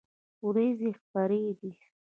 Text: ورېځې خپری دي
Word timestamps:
ورېځې 0.45 0.89
خپری 0.99 1.43
دي 1.59 1.71